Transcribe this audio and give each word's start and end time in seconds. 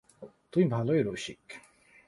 তুমি 0.51 0.65
ভালোই 0.65 1.01
রসিক। 1.03 1.43